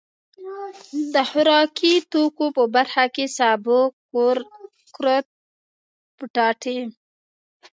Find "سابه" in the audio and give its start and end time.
3.37-3.79